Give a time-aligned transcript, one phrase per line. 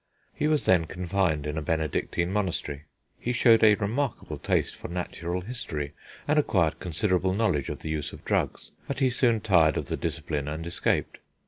[0.33, 2.85] He was then confined in a Benedictine monastery.
[3.19, 5.93] He showed a remarkable taste for natural history,
[6.27, 9.97] and acquired considerable knowledge of the use of drugs; but he soon tired of the
[9.97, 11.19] discipline and escaped.